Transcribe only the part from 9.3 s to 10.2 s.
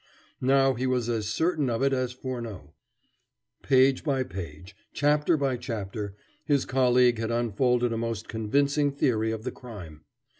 of the crime.